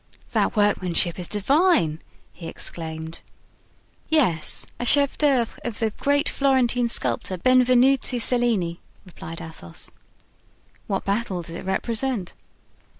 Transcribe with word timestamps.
"That 0.31 0.55
workmanship 0.55 1.19
is 1.19 1.27
divine!" 1.27 2.01
he 2.33 2.47
exclaimed. 2.47 3.19
"Yes, 4.09 4.65
a 4.79 4.83
chef 4.83 5.15
d'oeuvre 5.15 5.59
of 5.63 5.77
the 5.77 5.91
great 5.91 6.27
Florentine 6.27 6.89
sculptor, 6.89 7.37
Benvenuto 7.37 8.17
Cellini," 8.17 8.79
replied 9.05 9.39
Athos. 9.43 9.91
"What 10.87 11.05
battle 11.05 11.43
does 11.43 11.53
it 11.53 11.65
represent?" 11.65 12.33